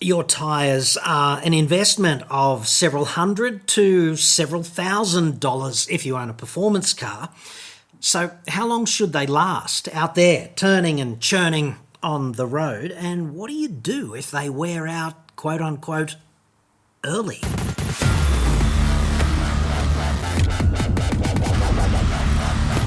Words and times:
Your 0.00 0.24
tyres 0.24 0.96
are 1.04 1.40
an 1.44 1.54
investment 1.54 2.24
of 2.28 2.66
several 2.66 3.04
hundred 3.04 3.68
to 3.68 4.16
several 4.16 4.64
thousand 4.64 5.38
dollars 5.38 5.86
if 5.88 6.04
you 6.04 6.16
own 6.16 6.28
a 6.28 6.34
performance 6.34 6.92
car. 6.92 7.28
So, 8.00 8.32
how 8.48 8.66
long 8.66 8.86
should 8.86 9.12
they 9.12 9.24
last 9.24 9.88
out 9.94 10.16
there, 10.16 10.50
turning 10.56 11.00
and 11.00 11.20
churning 11.20 11.76
on 12.02 12.32
the 12.32 12.44
road? 12.44 12.90
And 12.90 13.36
what 13.36 13.48
do 13.48 13.54
you 13.54 13.68
do 13.68 14.16
if 14.16 14.32
they 14.32 14.50
wear 14.50 14.88
out, 14.88 15.36
quote 15.36 15.60
unquote, 15.60 16.16
early? 17.04 17.38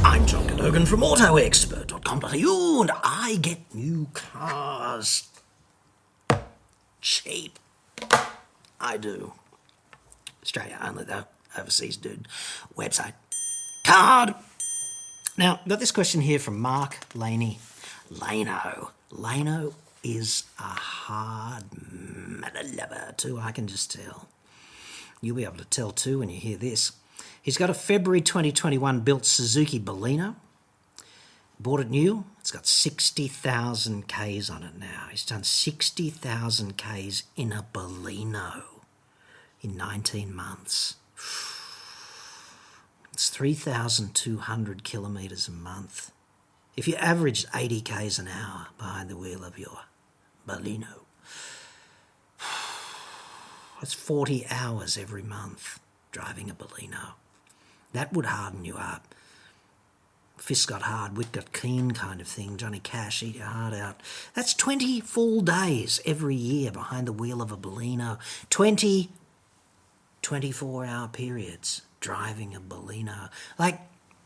I'm 0.03 0.25
John 0.25 0.45
Cadogan 0.45 0.85
from 0.85 0.99
AutoExpert.com.au 0.99 2.81
and 2.81 2.91
I 3.01 3.37
get 3.41 3.73
new 3.73 4.07
cars 4.13 5.29
cheap. 7.07 7.57
I 8.81 8.97
do. 8.97 9.31
Australia 10.43 10.77
only 10.83 11.05
though, 11.05 11.23
overseas 11.57 11.95
dude. 11.95 12.27
Website. 12.75 13.13
Card. 13.85 14.35
Now, 15.37 15.61
got 15.67 15.79
this 15.79 15.91
question 15.91 16.19
here 16.19 16.39
from 16.39 16.59
Mark 16.59 16.97
Laney. 17.15 17.59
Lano. 18.11 18.89
Lano 19.11 19.73
is 20.03 20.43
a 20.59 20.63
hard 20.63 21.63
lover 22.75 23.13
too, 23.15 23.39
I 23.39 23.51
can 23.51 23.67
just 23.67 23.91
tell. 23.91 24.27
You'll 25.21 25.37
be 25.37 25.45
able 25.45 25.57
to 25.57 25.65
tell 25.65 25.91
too 25.91 26.19
when 26.19 26.29
you 26.29 26.39
hear 26.39 26.57
this. 26.57 26.91
He's 27.41 27.57
got 27.57 27.69
a 27.69 27.73
February 27.73 28.21
2021 28.21 28.99
built 29.01 29.25
Suzuki 29.25 29.79
Baleno. 29.79 30.35
Bought 31.59 31.79
it 31.79 31.89
new. 31.89 32.25
It's 32.39 32.51
got 32.51 32.67
60,000 32.67 34.07
Ks 34.07 34.49
on 34.49 34.63
it 34.63 34.77
now. 34.77 35.07
He's 35.09 35.25
done 35.25 35.43
60,000 35.43 36.77
Ks 36.77 37.23
in 37.35 37.51
a 37.51 37.65
Bolino 37.73 38.63
in 39.61 39.75
19 39.75 40.33
months. 40.33 40.95
It's 43.11 43.29
3,200 43.29 44.83
kilometres 44.83 45.47
a 45.47 45.51
month. 45.51 46.11
If 46.75 46.87
you 46.87 46.95
averaged 46.95 47.47
80 47.55 47.81
Ks 47.81 48.19
an 48.19 48.27
hour 48.27 48.67
behind 48.77 49.09
the 49.09 49.17
wheel 49.17 49.43
of 49.43 49.57
your 49.57 49.79
Bolino, 50.47 51.05
it's 53.81 53.93
40 53.95 54.45
hours 54.51 54.95
every 54.95 55.23
month 55.23 55.79
driving 56.11 56.51
a 56.51 56.53
Bolino. 56.53 57.13
That 57.93 58.13
would 58.13 58.27
harden 58.27 58.63
you 58.63 58.75
up. 58.75 59.15
Fist 60.47 60.69
got 60.69 60.83
hard, 60.83 61.17
wit 61.17 61.33
got 61.33 61.51
keen 61.51 61.91
kind 61.91 62.21
of 62.21 62.27
thing. 62.27 62.55
Johnny 62.55 62.79
Cash, 62.79 63.21
eat 63.21 63.35
your 63.35 63.47
heart 63.47 63.73
out. 63.73 63.99
That's 64.33 64.53
20 64.53 65.01
full 65.01 65.41
days 65.41 65.99
every 66.05 66.37
year 66.37 66.71
behind 66.71 67.05
the 67.05 67.11
wheel 67.11 67.41
of 67.41 67.51
a 67.51 67.57
Baleno. 67.57 68.17
20 68.49 69.09
24 70.21 70.85
hour 70.85 71.09
periods 71.09 71.81
driving 71.99 72.55
a 72.55 72.61
Baleno. 72.61 73.29
Like, 73.59 73.81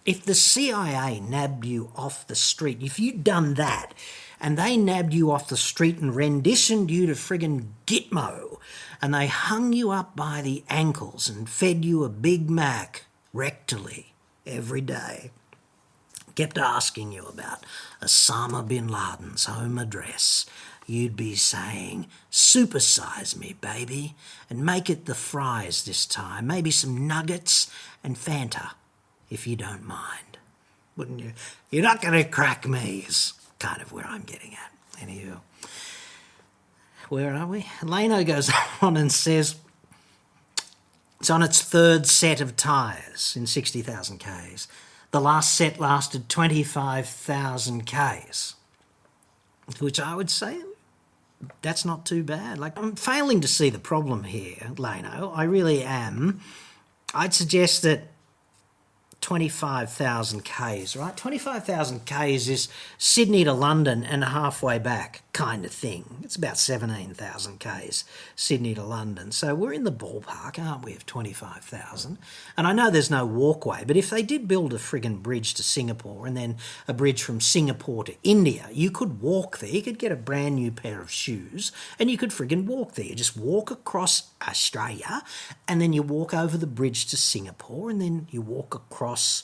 if 0.05 0.23
the 0.23 0.35
CIA 0.35 1.19
nabbed 1.19 1.65
you 1.65 1.89
off 1.95 2.27
the 2.27 2.35
street, 2.35 2.83
if 2.83 2.99
you'd 2.99 3.23
done 3.23 3.55
that, 3.55 3.93
and 4.39 4.59
they 4.59 4.77
nabbed 4.77 5.15
you 5.15 5.31
off 5.31 5.49
the 5.49 5.57
street 5.57 5.97
and 5.97 6.15
renditioned 6.15 6.91
you 6.91 7.07
to 7.07 7.13
friggin' 7.13 7.69
Gitmo, 7.87 8.59
and 9.01 9.11
they 9.11 9.25
hung 9.25 9.73
you 9.73 9.89
up 9.89 10.15
by 10.15 10.43
the 10.43 10.63
ankles 10.69 11.27
and 11.27 11.49
fed 11.49 11.83
you 11.83 12.03
a 12.03 12.09
Big 12.09 12.47
Mac 12.47 13.05
rectally 13.33 14.11
every 14.45 14.81
day. 14.81 15.31
Kept 16.35 16.57
asking 16.57 17.11
you 17.11 17.25
about 17.25 17.65
Osama 18.01 18.67
bin 18.67 18.87
Laden's 18.87 19.45
home 19.45 19.77
address. 19.77 20.45
You'd 20.87 21.15
be 21.15 21.35
saying, 21.35 22.07
supersize 22.31 23.37
me, 23.37 23.55
baby, 23.61 24.15
and 24.49 24.65
make 24.65 24.89
it 24.89 25.05
the 25.05 25.15
fries 25.15 25.83
this 25.83 26.05
time. 26.05 26.47
Maybe 26.47 26.71
some 26.71 27.07
nuggets 27.07 27.71
and 28.03 28.15
Fanta, 28.15 28.71
if 29.29 29.45
you 29.45 29.55
don't 29.55 29.85
mind. 29.85 30.37
Wouldn't 30.97 31.19
you? 31.19 31.33
You're 31.69 31.83
not 31.83 32.01
going 32.01 32.21
to 32.21 32.29
crack 32.29 32.67
me, 32.67 33.05
is 33.07 33.33
kind 33.59 33.81
of 33.81 33.91
where 33.91 34.05
I'm 34.05 34.23
getting 34.23 34.53
at. 34.53 34.71
Anywho, 34.99 35.39
where 37.09 37.33
are 37.33 37.47
we? 37.47 37.65
Leno 37.83 38.23
goes 38.23 38.51
on 38.81 38.97
and 38.97 39.11
says, 39.11 39.55
it's 41.19 41.29
on 41.29 41.43
its 41.43 41.61
third 41.61 42.07
set 42.07 42.41
of 42.41 42.55
tyres 42.55 43.35
in 43.35 43.45
60,000 43.45 44.17
Ks. 44.17 44.67
The 45.11 45.21
last 45.21 45.55
set 45.55 45.79
lasted 45.79 46.29
25,000 46.29 47.85
Ks, 47.85 48.55
which 49.79 49.99
I 49.99 50.15
would 50.15 50.29
say 50.29 50.61
that's 51.61 51.83
not 51.83 52.05
too 52.05 52.23
bad. 52.23 52.57
Like, 52.57 52.77
I'm 52.77 52.95
failing 52.95 53.41
to 53.41 53.47
see 53.47 53.69
the 53.69 53.79
problem 53.79 54.23
here, 54.23 54.71
Leno. 54.77 55.31
I 55.35 55.43
really 55.43 55.83
am. 55.83 56.39
I'd 57.13 57.33
suggest 57.33 57.81
that 57.81 58.07
25,000 59.19 60.43
Ks, 60.43 60.95
right? 60.95 61.15
25,000 61.15 62.05
Ks 62.05 62.47
is 62.47 62.69
Sydney 62.97 63.43
to 63.43 63.53
London 63.53 64.03
and 64.03 64.23
halfway 64.23 64.79
back 64.79 65.23
kind 65.33 65.65
of 65.65 65.71
thing. 65.71 66.19
It's 66.23 66.35
about 66.35 66.57
17,000 66.57 67.59
Ks, 67.59 68.05
Sydney 68.35 68.75
to 68.75 68.83
London. 68.83 69.31
So 69.31 69.55
we're 69.55 69.73
in 69.73 69.83
the 69.83 69.91
ballpark, 69.91 70.59
aren't 70.59 70.85
we, 70.85 70.93
of 70.95 71.05
25,000? 71.05 72.17
And 72.57 72.67
I 72.67 72.73
know 72.73 72.89
there's 72.89 73.09
no 73.09 73.25
walkway, 73.25 73.83
but 73.85 73.97
if 73.97 74.09
they 74.09 74.23
did 74.23 74.47
build 74.47 74.73
a 74.73 74.77
friggin' 74.77 75.21
bridge 75.21 75.53
to 75.55 75.63
Singapore 75.63 76.27
and 76.27 76.37
then 76.37 76.57
a 76.87 76.93
bridge 76.93 77.23
from 77.23 77.41
Singapore 77.41 78.03
to 78.03 78.15
India, 78.23 78.67
you 78.71 78.91
could 78.91 79.21
walk 79.21 79.59
there. 79.59 79.69
You 79.69 79.81
could 79.81 79.99
get 79.99 80.11
a 80.11 80.17
brand 80.17 80.55
new 80.55 80.71
pair 80.71 81.01
of 81.01 81.11
shoes 81.11 81.71
and 81.97 82.11
you 82.11 82.17
could 82.17 82.31
friggin' 82.31 82.65
walk 82.65 82.93
there. 82.93 83.05
You 83.05 83.15
just 83.15 83.37
walk 83.37 83.71
across 83.71 84.31
Australia 84.47 85.21
and 85.67 85.81
then 85.81 85.93
you 85.93 86.03
walk 86.03 86.33
over 86.33 86.57
the 86.57 86.67
bridge 86.67 87.05
to 87.07 87.17
Singapore 87.17 87.89
and 87.89 88.01
then 88.01 88.27
you 88.29 88.41
walk 88.41 88.75
across 88.75 88.91
across 88.91 89.43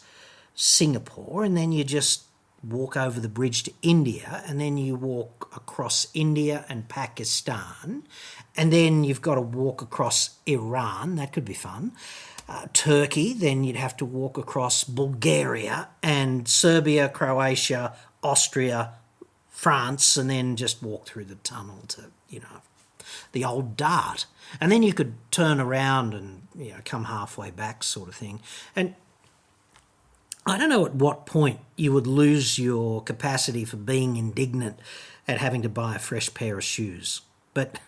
Singapore 0.53 1.43
and 1.43 1.57
then 1.57 1.71
you 1.71 1.83
just 1.83 2.23
walk 2.63 2.97
over 2.97 3.19
the 3.19 3.29
bridge 3.29 3.63
to 3.63 3.73
India 3.81 4.43
and 4.47 4.59
then 4.59 4.77
you 4.77 4.95
walk 4.95 5.51
across 5.55 6.07
India 6.13 6.65
and 6.69 6.87
Pakistan 6.89 8.03
and 8.55 8.73
then 8.73 9.03
you've 9.03 9.21
got 9.21 9.35
to 9.35 9.41
walk 9.41 9.81
across 9.81 10.37
Iran. 10.45 11.15
That 11.15 11.31
could 11.31 11.45
be 11.45 11.53
fun. 11.53 11.93
Uh, 12.49 12.67
Turkey, 12.73 13.33
then 13.33 13.63
you'd 13.63 13.75
have 13.75 13.97
to 13.97 14.05
walk 14.05 14.37
across 14.37 14.83
Bulgaria 14.83 15.89
and 16.01 16.47
Serbia, 16.47 17.09
Croatia, 17.09 17.93
Austria, 18.23 18.93
France, 19.49 20.15
and 20.17 20.29
then 20.29 20.55
just 20.55 20.81
walk 20.81 21.07
through 21.07 21.25
the 21.25 21.35
tunnel 21.35 21.83
to, 21.89 22.05
you 22.29 22.39
know, 22.39 22.61
the 23.33 23.43
old 23.43 23.75
dart. 23.75 24.25
And 24.61 24.71
then 24.71 24.81
you 24.81 24.93
could 24.93 25.15
turn 25.29 25.59
around 25.59 26.13
and, 26.13 26.47
you 26.57 26.69
know, 26.69 26.79
come 26.85 27.05
halfway 27.05 27.51
back, 27.51 27.83
sort 27.83 28.07
of 28.07 28.15
thing. 28.15 28.39
And 28.75 28.95
I 30.47 30.57
don't 30.57 30.69
know 30.69 30.85
at 30.85 30.95
what 30.95 31.25
point 31.25 31.59
you 31.75 31.91
would 31.91 32.07
lose 32.07 32.57
your 32.57 33.03
capacity 33.03 33.65
for 33.65 33.75
being 33.75 34.15
indignant 34.15 34.79
at 35.27 35.39
having 35.39 35.61
to 35.63 35.69
buy 35.69 35.95
a 35.95 35.99
fresh 35.99 36.33
pair 36.33 36.57
of 36.57 36.63
shoes. 36.63 37.19
But 37.53 37.79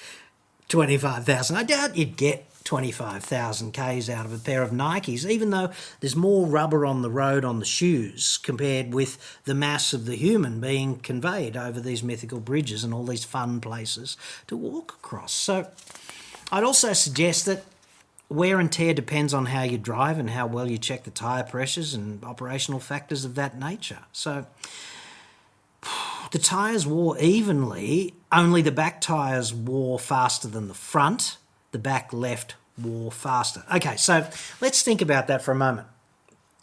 25,000, 0.68 1.54
I 1.56 1.62
doubt 1.64 1.96
you'd 1.96 2.16
get 2.16 2.46
25,000 2.64 3.72
Ks 3.72 4.08
out 4.08 4.24
of 4.24 4.32
a 4.32 4.38
pair 4.38 4.62
of 4.62 4.70
Nikes, 4.70 5.28
even 5.28 5.50
though 5.50 5.70
there's 6.00 6.16
more 6.16 6.46
rubber 6.46 6.86
on 6.86 7.02
the 7.02 7.10
road 7.10 7.44
on 7.44 7.58
the 7.58 7.64
shoes 7.64 8.38
compared 8.42 8.94
with 8.94 9.40
the 9.44 9.54
mass 9.54 9.92
of 9.92 10.06
the 10.06 10.16
human 10.16 10.60
being 10.60 10.96
conveyed 10.96 11.56
over 11.58 11.78
these 11.78 12.02
mythical 12.02 12.40
bridges 12.40 12.84
and 12.84 12.94
all 12.94 13.04
these 13.04 13.24
fun 13.24 13.60
places 13.60 14.16
to 14.46 14.56
walk 14.56 14.92
across. 14.92 15.32
So 15.32 15.68
I'd 16.50 16.64
also 16.64 16.94
suggest 16.94 17.44
that 17.46 17.64
wear 18.28 18.60
and 18.60 18.70
tear 18.70 18.92
depends 18.92 19.32
on 19.32 19.46
how 19.46 19.62
you 19.62 19.78
drive 19.78 20.18
and 20.18 20.30
how 20.30 20.46
well 20.46 20.70
you 20.70 20.78
check 20.78 21.04
the 21.04 21.10
tyre 21.10 21.44
pressures 21.44 21.94
and 21.94 22.22
operational 22.24 22.80
factors 22.80 23.24
of 23.24 23.34
that 23.36 23.58
nature. 23.58 24.00
So 24.12 24.46
the 26.30 26.38
tyres 26.38 26.86
wore 26.86 27.18
evenly, 27.18 28.14
only 28.30 28.62
the 28.62 28.72
back 28.72 29.00
tyres 29.00 29.54
wore 29.54 29.98
faster 29.98 30.48
than 30.48 30.68
the 30.68 30.74
front. 30.74 31.38
The 31.72 31.78
back 31.78 32.12
left 32.12 32.56
wore 32.76 33.10
faster. 33.10 33.64
Okay, 33.74 33.96
so 33.96 34.28
let's 34.60 34.82
think 34.82 35.00
about 35.00 35.26
that 35.28 35.42
for 35.42 35.52
a 35.52 35.56
moment. 35.56 35.86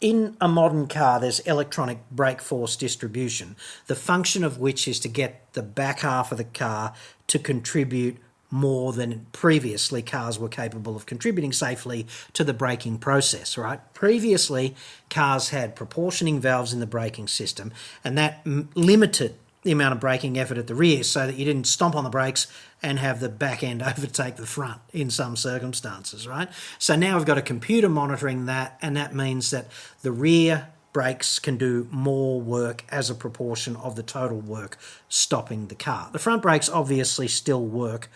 In 0.00 0.36
a 0.40 0.48
modern 0.48 0.88
car, 0.88 1.18
there's 1.18 1.40
electronic 1.40 1.98
brake 2.10 2.42
force 2.42 2.76
distribution, 2.76 3.56
the 3.86 3.94
function 3.94 4.44
of 4.44 4.58
which 4.58 4.86
is 4.86 5.00
to 5.00 5.08
get 5.08 5.52
the 5.54 5.62
back 5.62 6.00
half 6.00 6.30
of 6.30 6.38
the 6.38 6.44
car 6.44 6.92
to 7.28 7.38
contribute 7.38 8.18
more 8.50 8.92
than 8.92 9.26
previously 9.32 10.02
cars 10.02 10.38
were 10.38 10.48
capable 10.48 10.96
of 10.96 11.06
contributing 11.06 11.52
safely 11.52 12.06
to 12.32 12.44
the 12.44 12.54
braking 12.54 12.98
process, 12.98 13.58
right? 13.58 13.80
Previously, 13.94 14.74
cars 15.10 15.50
had 15.50 15.74
proportioning 15.74 16.40
valves 16.40 16.72
in 16.72 16.80
the 16.80 16.86
braking 16.86 17.28
system, 17.28 17.72
and 18.04 18.16
that 18.16 18.40
m- 18.46 18.68
limited 18.74 19.34
the 19.62 19.72
amount 19.72 19.92
of 19.92 19.98
braking 19.98 20.38
effort 20.38 20.58
at 20.58 20.68
the 20.68 20.74
rear 20.76 21.02
so 21.02 21.26
that 21.26 21.34
you 21.34 21.44
didn't 21.44 21.66
stomp 21.66 21.96
on 21.96 22.04
the 22.04 22.10
brakes 22.10 22.46
and 22.84 23.00
have 23.00 23.18
the 23.18 23.28
back 23.28 23.64
end 23.64 23.82
overtake 23.82 24.36
the 24.36 24.46
front 24.46 24.80
in 24.92 25.10
some 25.10 25.34
circumstances, 25.34 26.26
right? 26.26 26.48
So 26.78 26.94
now 26.94 27.16
we've 27.16 27.26
got 27.26 27.36
a 27.36 27.42
computer 27.42 27.88
monitoring 27.88 28.46
that, 28.46 28.78
and 28.80 28.96
that 28.96 29.12
means 29.12 29.50
that 29.50 29.66
the 30.02 30.12
rear 30.12 30.68
brakes 30.96 31.38
can 31.38 31.58
do 31.58 31.86
more 31.90 32.40
work 32.40 32.82
as 32.88 33.10
a 33.10 33.14
proportion 33.14 33.76
of 33.76 33.96
the 33.96 34.02
total 34.02 34.40
work 34.40 34.78
stopping 35.10 35.66
the 35.66 35.74
car. 35.74 36.08
The 36.10 36.18
front 36.18 36.40
brakes 36.40 36.70
obviously 36.70 37.28
still 37.28 37.62
work 37.62 38.08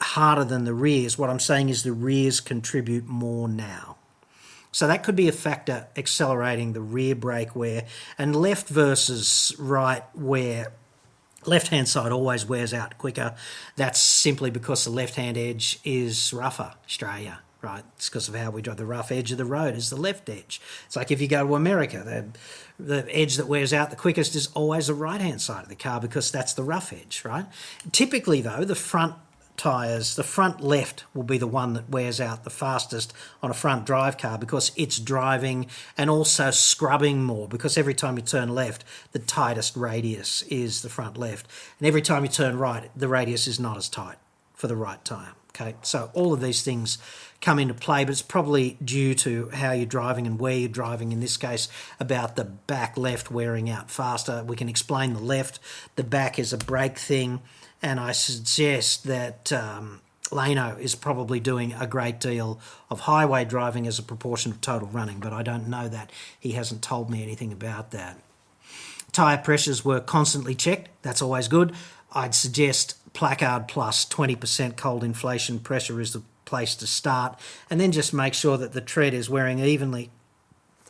harder 0.00 0.42
than 0.42 0.64
the 0.64 0.74
rears. 0.74 1.16
What 1.16 1.30
I'm 1.30 1.38
saying 1.38 1.68
is 1.68 1.84
the 1.84 1.92
rears 1.92 2.40
contribute 2.40 3.06
more 3.06 3.46
now. 3.46 3.98
So 4.72 4.88
that 4.88 5.04
could 5.04 5.14
be 5.14 5.28
a 5.28 5.32
factor 5.32 5.86
accelerating 5.96 6.72
the 6.72 6.80
rear 6.80 7.14
brake 7.14 7.54
wear 7.54 7.84
and 8.18 8.34
left 8.34 8.68
versus 8.68 9.54
right 9.56 10.02
wear. 10.12 10.72
Left 11.46 11.68
hand 11.68 11.86
side 11.86 12.10
always 12.10 12.44
wears 12.44 12.74
out 12.74 12.98
quicker. 12.98 13.36
That's 13.76 14.00
simply 14.00 14.50
because 14.50 14.82
the 14.82 14.90
left 14.90 15.14
hand 15.14 15.38
edge 15.38 15.78
is 15.84 16.32
rougher, 16.32 16.74
Australia 16.84 17.38
right? 17.68 17.84
It's 17.96 18.08
because 18.08 18.28
of 18.28 18.34
how 18.34 18.50
we 18.50 18.62
drive. 18.62 18.78
The 18.78 18.86
rough 18.86 19.12
edge 19.12 19.30
of 19.32 19.38
the 19.38 19.44
road 19.44 19.74
is 19.74 19.90
the 19.90 19.96
left 19.96 20.28
edge. 20.28 20.60
It's 20.86 20.96
like 20.96 21.10
if 21.10 21.20
you 21.20 21.28
go 21.28 21.46
to 21.46 21.54
America, 21.54 22.02
the, 22.78 22.82
the 22.82 23.16
edge 23.16 23.36
that 23.36 23.46
wears 23.46 23.72
out 23.72 23.90
the 23.90 23.96
quickest 23.96 24.34
is 24.34 24.48
always 24.54 24.86
the 24.86 24.94
right 24.94 25.20
hand 25.20 25.40
side 25.40 25.64
of 25.64 25.68
the 25.68 25.76
car 25.76 26.00
because 26.00 26.30
that's 26.30 26.54
the 26.54 26.62
rough 26.62 26.92
edge, 26.92 27.22
right? 27.24 27.46
Typically, 27.92 28.40
though, 28.40 28.64
the 28.64 28.74
front 28.74 29.14
tyres, 29.56 30.14
the 30.14 30.22
front 30.22 30.60
left 30.60 31.04
will 31.12 31.24
be 31.24 31.36
the 31.36 31.46
one 31.46 31.72
that 31.74 31.90
wears 31.90 32.20
out 32.20 32.44
the 32.44 32.50
fastest 32.50 33.12
on 33.42 33.50
a 33.50 33.54
front 33.54 33.84
drive 33.84 34.16
car 34.16 34.38
because 34.38 34.70
it's 34.76 34.98
driving 34.98 35.66
and 35.96 36.08
also 36.08 36.50
scrubbing 36.50 37.24
more 37.24 37.48
because 37.48 37.76
every 37.76 37.94
time 37.94 38.16
you 38.16 38.22
turn 38.22 38.48
left, 38.54 38.84
the 39.12 39.18
tightest 39.18 39.76
radius 39.76 40.42
is 40.42 40.82
the 40.82 40.88
front 40.88 41.18
left. 41.18 41.46
And 41.78 41.88
every 41.88 42.02
time 42.02 42.22
you 42.22 42.30
turn 42.30 42.56
right, 42.56 42.90
the 42.96 43.08
radius 43.08 43.46
is 43.46 43.58
not 43.58 43.76
as 43.76 43.88
tight 43.88 44.16
for 44.54 44.68
the 44.68 44.76
right 44.76 45.04
tyre. 45.04 45.34
Okay, 45.60 45.74
so 45.82 46.10
all 46.14 46.32
of 46.32 46.40
these 46.40 46.62
things 46.62 46.98
come 47.40 47.58
into 47.58 47.74
play, 47.74 48.04
but 48.04 48.12
it's 48.12 48.22
probably 48.22 48.76
due 48.84 49.14
to 49.14 49.48
how 49.50 49.72
you're 49.72 49.86
driving 49.86 50.26
and 50.26 50.38
where 50.38 50.56
you're 50.56 50.68
driving. 50.68 51.10
In 51.10 51.20
this 51.20 51.36
case, 51.36 51.68
about 51.98 52.36
the 52.36 52.44
back 52.44 52.96
left 52.96 53.30
wearing 53.30 53.68
out 53.68 53.90
faster. 53.90 54.44
We 54.44 54.54
can 54.54 54.68
explain 54.68 55.14
the 55.14 55.20
left. 55.20 55.58
The 55.96 56.04
back 56.04 56.38
is 56.38 56.52
a 56.52 56.58
brake 56.58 56.98
thing, 56.98 57.40
and 57.82 57.98
I 57.98 58.12
suggest 58.12 59.04
that. 59.04 59.52
Um, 59.52 60.00
Lano 60.30 60.78
is 60.78 60.94
probably 60.94 61.40
doing 61.40 61.72
a 61.72 61.86
great 61.86 62.20
deal 62.20 62.60
of 62.90 63.00
highway 63.00 63.46
driving 63.46 63.86
as 63.86 63.98
a 63.98 64.02
proportion 64.02 64.52
of 64.52 64.60
total 64.60 64.86
running, 64.88 65.20
but 65.20 65.32
I 65.32 65.42
don't 65.42 65.68
know 65.68 65.88
that. 65.88 66.12
He 66.38 66.52
hasn't 66.52 66.82
told 66.82 67.08
me 67.08 67.22
anything 67.22 67.50
about 67.50 67.92
that. 67.92 68.18
Tyre 69.18 69.38
pressures 69.38 69.84
were 69.84 69.98
constantly 69.98 70.54
checked. 70.54 70.90
That's 71.02 71.20
always 71.20 71.48
good. 71.48 71.74
I'd 72.12 72.36
suggest 72.36 72.94
Placard 73.14 73.66
Plus 73.66 74.04
20% 74.06 74.76
cold 74.76 75.02
inflation 75.02 75.58
pressure 75.58 76.00
is 76.00 76.12
the 76.12 76.22
place 76.44 76.76
to 76.76 76.86
start, 76.86 77.36
and 77.68 77.80
then 77.80 77.90
just 77.90 78.14
make 78.14 78.32
sure 78.32 78.56
that 78.56 78.74
the 78.74 78.80
tread 78.80 79.14
is 79.14 79.28
wearing 79.28 79.58
evenly 79.58 80.12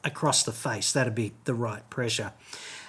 across 0.05 0.43
the 0.43 0.53
face. 0.53 0.93
That'd 0.93 1.15
be 1.15 1.33
the 1.45 1.55
right 1.55 1.89
pressure. 1.89 2.35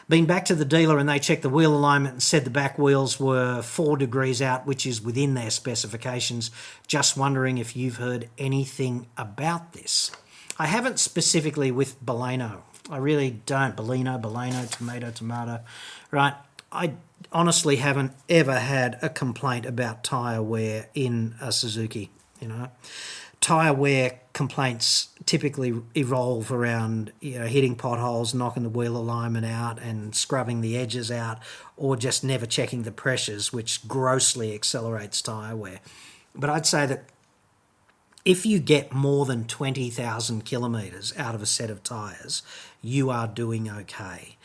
Been 0.09 0.25
back 0.25 0.43
to 0.43 0.55
the 0.55 0.65
dealer 0.65 0.97
and 0.97 1.07
they 1.07 1.19
checked 1.19 1.43
the 1.43 1.49
wheel 1.49 1.73
alignment 1.73 2.15
and 2.15 2.23
said 2.23 2.43
the 2.43 2.49
back 2.49 2.77
wheels 2.77 3.17
were 3.17 3.61
four 3.61 3.95
degrees 3.95 4.41
out, 4.41 4.67
which 4.67 4.85
is 4.85 5.01
within 5.01 5.35
their 5.35 5.51
specifications. 5.51 6.51
Just 6.85 7.15
wondering 7.15 7.57
if 7.57 7.77
you've 7.77 7.95
heard 7.95 8.29
anything 8.37 9.07
about 9.15 9.71
this. 9.71 10.11
I 10.57 10.67
haven't 10.67 10.99
specifically 10.99 11.71
with 11.71 12.03
Baleno. 12.03 12.63
I 12.89 12.97
really 12.97 13.31
don't. 13.45 13.75
Baleno, 13.75 14.19
Baleno, 14.21 14.69
tomato, 14.69 15.11
tomato. 15.11 15.61
Right. 16.11 16.33
I 16.71 16.93
honestly 17.31 17.77
haven't 17.77 18.13
ever 18.27 18.59
had 18.59 18.97
a 19.01 19.09
complaint 19.09 19.65
about 19.65 20.03
tyre 20.03 20.41
wear 20.41 20.87
in 20.93 21.35
a 21.41 21.51
Suzuki. 21.51 22.09
You 22.39 22.47
know, 22.47 22.69
tyre 23.41 23.73
wear 23.73 24.19
complaints 24.33 25.09
typically 25.25 25.73
evolve 25.95 26.51
around 26.51 27.11
you 27.19 27.39
know 27.39 27.45
hitting 27.45 27.75
potholes, 27.75 28.33
knocking 28.33 28.63
the 28.63 28.69
wheel 28.69 28.97
alignment 28.97 29.45
out, 29.45 29.79
and 29.79 30.15
scrubbing 30.15 30.61
the 30.61 30.77
edges 30.77 31.11
out, 31.11 31.39
or 31.77 31.95
just 31.95 32.23
never 32.23 32.45
checking 32.45 32.83
the 32.83 32.91
pressures, 32.91 33.51
which 33.51 33.87
grossly 33.87 34.53
accelerates 34.53 35.21
tyre 35.21 35.55
wear. 35.55 35.79
But 36.35 36.49
I'd 36.49 36.65
say 36.65 36.85
that 36.85 37.05
if 38.25 38.45
you 38.45 38.59
get 38.59 38.93
more 38.93 39.25
than 39.25 39.45
20,000 39.45 40.45
kilometres 40.45 41.13
out 41.17 41.35
of 41.35 41.41
a 41.41 41.45
set 41.45 41.69
of 41.69 41.83
tyres, 41.83 42.43
you 42.81 43.09
are 43.09 43.27
doing 43.27 43.69
okay 43.69 44.37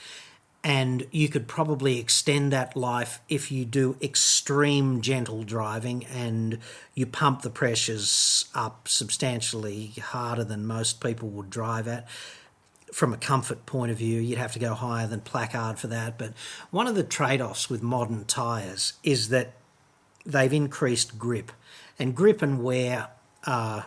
and 0.65 1.07
you 1.11 1.29
could 1.29 1.47
probably 1.47 2.01
extend 2.01 2.51
that 2.51 2.75
life 2.75 3.21
if 3.29 3.53
you 3.53 3.67
do 3.67 3.97
extreme 4.01 5.03
gentle 5.03 5.43
driving 5.43 6.07
and 6.07 6.59
you 6.95 7.05
pump 7.05 7.43
the 7.43 7.51
pressures 7.51 8.47
up 8.55 8.89
substantially 8.89 9.93
harder 10.01 10.43
than 10.43 10.67
most 10.67 11.03
people 11.03 11.29
would 11.29 11.51
drive 11.51 11.87
at. 11.87 12.09
From 12.95 13.13
a 13.13 13.19
comfort 13.19 13.67
point 13.67 13.93
of 13.93 13.99
view, 13.99 14.21
you'd 14.21 14.39
have 14.39 14.53
to 14.53 14.59
go 14.59 14.73
higher 14.73 15.07
than 15.07 15.21
placard 15.21 15.79
for 15.79 15.89
that. 15.89 16.17
But 16.17 16.33
one 16.71 16.87
of 16.87 16.95
the 16.95 17.03
trade 17.03 17.43
offs 17.43 17.69
with 17.69 17.83
modern 17.83 18.25
tyres 18.25 18.95
is 19.03 19.29
that 19.29 19.53
they've 20.25 20.53
increased 20.53 21.19
grip, 21.19 21.53
and 21.99 22.15
grip 22.15 22.41
and 22.41 22.63
wear 22.63 23.09
are 23.47 23.87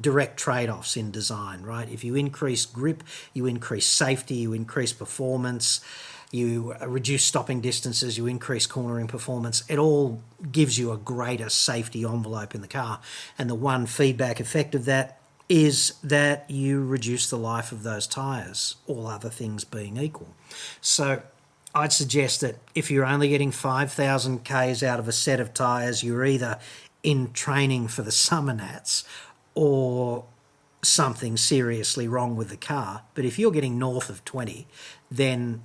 direct 0.00 0.38
trade 0.38 0.68
offs 0.68 0.96
in 0.96 1.10
design, 1.10 1.62
right? 1.62 1.88
If 1.88 2.04
you 2.04 2.14
increase 2.14 2.66
grip, 2.66 3.02
you 3.32 3.46
increase 3.46 3.86
safety, 3.86 4.34
you 4.34 4.52
increase 4.52 4.92
performance 4.92 5.80
you 6.30 6.74
reduce 6.86 7.24
stopping 7.24 7.60
distances, 7.60 8.18
you 8.18 8.26
increase 8.26 8.66
cornering 8.66 9.06
performance. 9.06 9.62
It 9.68 9.78
all 9.78 10.20
gives 10.52 10.78
you 10.78 10.92
a 10.92 10.96
greater 10.96 11.48
safety 11.48 12.04
envelope 12.04 12.54
in 12.54 12.60
the 12.60 12.68
car. 12.68 13.00
And 13.38 13.48
the 13.48 13.54
one 13.54 13.86
feedback 13.86 14.38
effect 14.40 14.74
of 14.74 14.84
that 14.84 15.20
is 15.48 15.94
that 16.04 16.50
you 16.50 16.84
reduce 16.84 17.30
the 17.30 17.38
life 17.38 17.72
of 17.72 17.82
those 17.82 18.06
tyres, 18.06 18.76
all 18.86 19.06
other 19.06 19.30
things 19.30 19.64
being 19.64 19.96
equal. 19.96 20.28
So 20.82 21.22
I'd 21.74 21.94
suggest 21.94 22.42
that 22.42 22.56
if 22.74 22.90
you're 22.90 23.06
only 23.06 23.30
getting 23.30 23.50
5,000 23.50 24.44
Ks 24.44 24.82
out 24.82 24.98
of 24.98 25.08
a 25.08 25.12
set 25.12 25.40
of 25.40 25.54
tyres, 25.54 26.02
you're 26.02 26.26
either 26.26 26.58
in 27.02 27.32
training 27.32 27.88
for 27.88 28.02
the 28.02 28.10
Summernats 28.10 29.04
or 29.54 30.24
something 30.82 31.36
seriously 31.36 32.06
wrong 32.06 32.36
with 32.36 32.50
the 32.50 32.56
car. 32.56 33.02
But 33.14 33.24
if 33.24 33.38
you're 33.38 33.50
getting 33.50 33.78
north 33.78 34.08
of 34.08 34.24
20, 34.24 34.66
then 35.10 35.62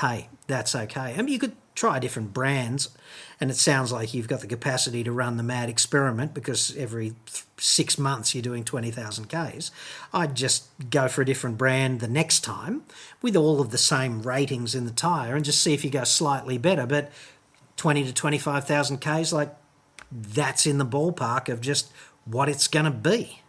hey, 0.00 0.28
that's 0.46 0.74
okay. 0.74 1.14
I 1.16 1.16
mean, 1.16 1.28
you 1.28 1.38
could 1.38 1.56
try 1.74 1.98
different 1.98 2.32
brands, 2.32 2.90
and 3.40 3.50
it 3.50 3.56
sounds 3.56 3.92
like 3.92 4.14
you've 4.14 4.28
got 4.28 4.40
the 4.40 4.46
capacity 4.46 5.02
to 5.04 5.12
run 5.12 5.36
the 5.36 5.42
mad 5.42 5.68
experiment 5.68 6.34
because 6.34 6.76
every 6.76 7.14
six 7.58 7.98
months 7.98 8.34
you're 8.34 8.42
doing 8.42 8.64
20,000 8.64 9.26
Ks. 9.26 9.70
I'd 10.12 10.34
just 10.34 10.66
go 10.90 11.08
for 11.08 11.22
a 11.22 11.24
different 11.24 11.58
brand 11.58 12.00
the 12.00 12.08
next 12.08 12.40
time 12.40 12.82
with 13.22 13.36
all 13.36 13.60
of 13.60 13.70
the 13.70 13.78
same 13.78 14.22
ratings 14.22 14.74
in 14.74 14.84
the 14.84 14.92
tyre 14.92 15.36
and 15.36 15.44
just 15.44 15.62
see 15.62 15.74
if 15.74 15.84
you 15.84 15.90
go 15.90 16.04
slightly 16.04 16.58
better. 16.58 16.86
But 16.86 17.10
20 17.76 18.04
to 18.04 18.12
25,000 18.12 18.98
Ks, 18.98 19.32
like 19.32 19.54
that's 20.10 20.66
in 20.66 20.78
the 20.78 20.86
ballpark 20.86 21.48
of 21.48 21.60
just 21.60 21.92
what 22.24 22.48
it's 22.48 22.68
going 22.68 22.84
to 22.84 22.90
be. 22.90 23.40